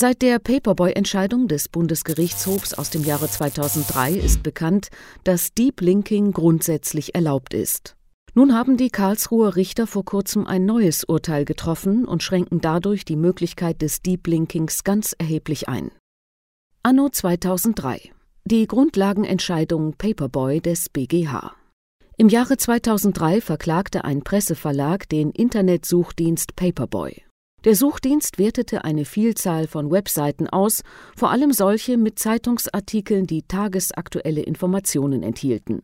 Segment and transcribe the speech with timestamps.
[0.00, 4.90] Seit der Paperboy-Entscheidung des Bundesgerichtshofs aus dem Jahre 2003 ist bekannt,
[5.24, 7.96] dass Deep Linking grundsätzlich erlaubt ist.
[8.32, 13.16] Nun haben die Karlsruher Richter vor kurzem ein neues Urteil getroffen und schränken dadurch die
[13.16, 15.90] Möglichkeit des Deep Linkings ganz erheblich ein.
[16.84, 18.12] Anno 2003
[18.44, 21.56] die Grundlagenentscheidung Paperboy des BGH.
[22.16, 27.27] Im Jahre 2003 verklagte ein Presseverlag den Internetsuchdienst Paperboy.
[27.64, 30.82] Der Suchdienst wertete eine Vielzahl von Webseiten aus,
[31.16, 35.82] vor allem solche mit Zeitungsartikeln, die tagesaktuelle Informationen enthielten.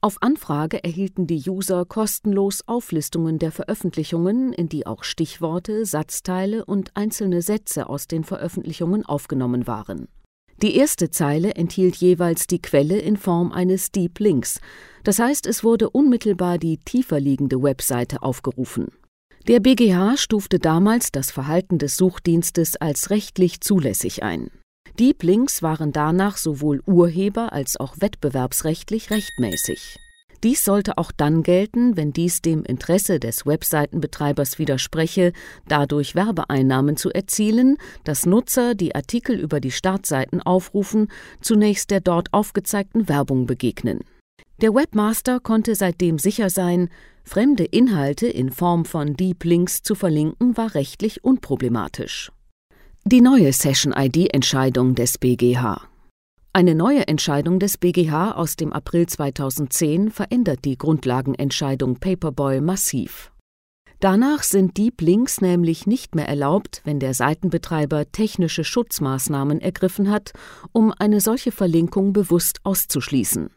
[0.00, 6.92] Auf Anfrage erhielten die User kostenlos Auflistungen der Veröffentlichungen, in die auch Stichworte, Satzteile und
[6.94, 10.06] einzelne Sätze aus den Veröffentlichungen aufgenommen waren.
[10.62, 14.60] Die erste Zeile enthielt jeweils die Quelle in Form eines Deep Links,
[15.02, 18.92] das heißt, es wurde unmittelbar die tiefer liegende Webseite aufgerufen.
[19.48, 24.50] Der BGH stufte damals das Verhalten des Suchdienstes als rechtlich zulässig ein.
[24.98, 29.98] Deep Links waren danach sowohl urheber- als auch wettbewerbsrechtlich rechtmäßig.
[30.42, 35.32] Dies sollte auch dann gelten, wenn dies dem Interesse des Webseitenbetreibers widerspreche,
[35.68, 41.06] dadurch Werbeeinnahmen zu erzielen, dass Nutzer, die Artikel über die Startseiten aufrufen,
[41.40, 44.00] zunächst der dort aufgezeigten Werbung begegnen.
[44.62, 46.88] Der Webmaster konnte seitdem sicher sein,
[47.24, 52.32] fremde Inhalte in Form von Deep Links zu verlinken war rechtlich unproblematisch.
[53.04, 55.82] Die neue Session-ID-Entscheidung des BGH.
[56.54, 63.32] Eine neue Entscheidung des BGH aus dem April 2010 verändert die Grundlagenentscheidung Paperboy massiv.
[64.00, 70.32] Danach sind Deep Links nämlich nicht mehr erlaubt, wenn der Seitenbetreiber technische Schutzmaßnahmen ergriffen hat,
[70.72, 73.50] um eine solche Verlinkung bewusst auszuschließen.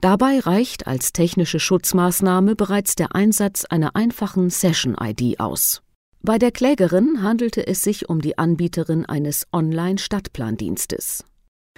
[0.00, 5.82] Dabei reicht als technische Schutzmaßnahme bereits der Einsatz einer einfachen Session-ID aus.
[6.22, 11.24] Bei der Klägerin handelte es sich um die Anbieterin eines Online-Stadtplandienstes.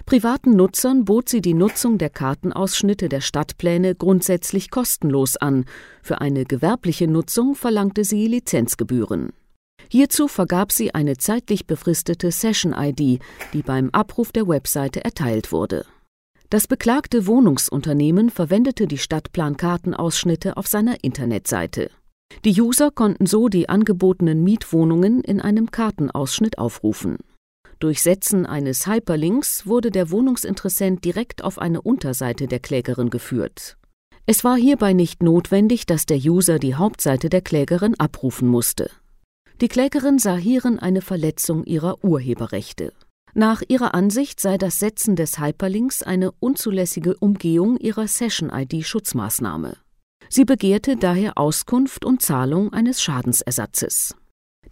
[0.06, 5.66] Privaten Nutzern bot sie die Nutzung der Kartenausschnitte der Stadtpläne grundsätzlich kostenlos an,
[6.02, 9.32] für eine gewerbliche Nutzung verlangte sie Lizenzgebühren.
[9.90, 13.20] Hierzu vergab sie eine zeitlich befristete Session-ID,
[13.52, 15.84] die beim Abruf der Webseite erteilt wurde.
[16.50, 21.90] Das beklagte Wohnungsunternehmen verwendete die Stadtplankartenausschnitte auf seiner Internetseite.
[22.44, 27.18] Die User konnten so die angebotenen Mietwohnungen in einem Kartenausschnitt aufrufen.
[27.80, 33.76] Durch Setzen eines Hyperlinks wurde der Wohnungsinteressent direkt auf eine Unterseite der Klägerin geführt.
[34.26, 38.90] Es war hierbei nicht notwendig, dass der User die Hauptseite der Klägerin abrufen musste.
[39.60, 42.92] Die Klägerin sah hierin eine Verletzung ihrer Urheberrechte.
[43.38, 49.76] Nach ihrer Ansicht sei das Setzen des Hyperlinks eine unzulässige Umgehung ihrer Session-ID-Schutzmaßnahme.
[50.28, 54.16] Sie begehrte daher Auskunft und Zahlung eines Schadensersatzes.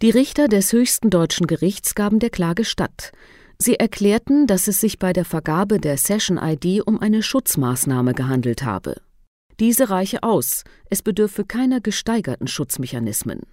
[0.01, 3.13] Die Richter des höchsten deutschen Gerichts gaben der Klage statt.
[3.57, 8.99] Sie erklärten, dass es sich bei der Vergabe der Session-ID um eine Schutzmaßnahme gehandelt habe.
[9.61, 13.43] Diese reiche aus, es bedürfe keiner gesteigerten Schutzmechanismen.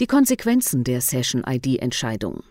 [0.00, 2.42] Die Konsequenzen der Session-ID-Entscheidung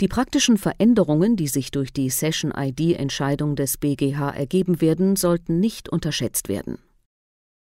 [0.00, 6.48] die praktischen Veränderungen, die sich durch die Session-ID-Entscheidung des BGH ergeben werden, sollten nicht unterschätzt
[6.48, 6.78] werden.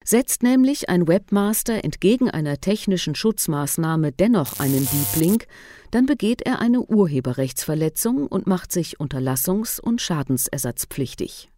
[0.04, 5.48] Setzt nämlich ein Webmaster entgegen einer technischen Schutzmaßnahme dennoch einen Deep Link,
[5.92, 11.50] dann begeht er eine Urheberrechtsverletzung und macht sich unterlassungs- und schadensersatzpflichtig.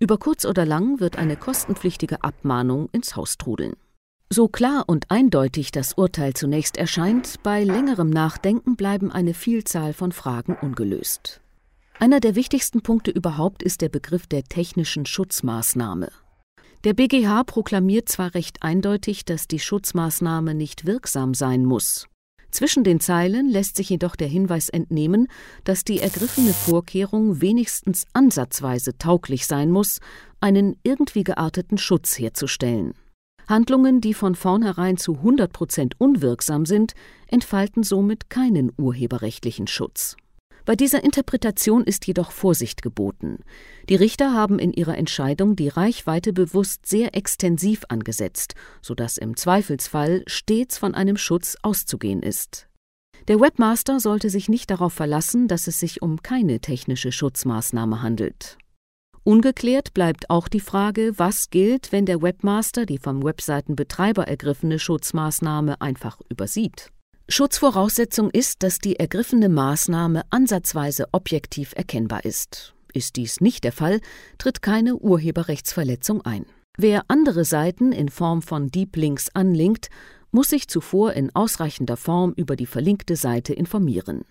[0.00, 3.74] Über kurz oder lang wird eine kostenpflichtige Abmahnung ins Haus trudeln.
[4.34, 10.10] So klar und eindeutig das Urteil zunächst erscheint, bei längerem Nachdenken bleiben eine Vielzahl von
[10.10, 11.42] Fragen ungelöst.
[11.98, 16.10] Einer der wichtigsten Punkte überhaupt ist der Begriff der technischen Schutzmaßnahme.
[16.82, 22.08] Der BGH proklamiert zwar recht eindeutig, dass die Schutzmaßnahme nicht wirksam sein muss.
[22.50, 25.28] Zwischen den Zeilen lässt sich jedoch der Hinweis entnehmen,
[25.64, 29.98] dass die ergriffene Vorkehrung wenigstens ansatzweise tauglich sein muss,
[30.40, 32.94] einen irgendwie gearteten Schutz herzustellen.
[33.48, 36.92] Handlungen, die von vornherein zu 100 Prozent unwirksam sind,
[37.26, 40.16] entfalten somit keinen urheberrechtlichen Schutz.
[40.64, 43.38] Bei dieser Interpretation ist jedoch Vorsicht geboten.
[43.88, 50.22] Die Richter haben in ihrer Entscheidung die Reichweite bewusst sehr extensiv angesetzt, sodass im Zweifelsfall
[50.28, 52.68] stets von einem Schutz auszugehen ist.
[53.28, 58.58] Der Webmaster sollte sich nicht darauf verlassen, dass es sich um keine technische Schutzmaßnahme handelt.
[59.24, 65.80] Ungeklärt bleibt auch die Frage, was gilt, wenn der Webmaster die vom Webseitenbetreiber ergriffene Schutzmaßnahme
[65.80, 66.90] einfach übersieht.
[67.28, 72.74] Schutzvoraussetzung ist, dass die ergriffene Maßnahme ansatzweise objektiv erkennbar ist.
[72.94, 74.00] Ist dies nicht der Fall,
[74.38, 76.44] tritt keine Urheberrechtsverletzung ein.
[76.76, 79.88] Wer andere Seiten in Form von Deep Links anlinkt,
[80.32, 84.24] muss sich zuvor in ausreichender Form über die verlinkte Seite informieren.